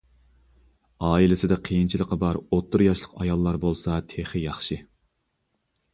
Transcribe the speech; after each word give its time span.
ئائىلىسىدە 1.09 1.57
قىيىنچىلىقى 1.67 2.19
بار 2.25 2.39
ئوتتۇرا 2.41 2.87
ياشلىق 2.89 3.13
ئاياللار 3.21 3.63
بولسا 3.67 4.03
تېخى 4.15 4.43
ياخشى. 4.49 4.83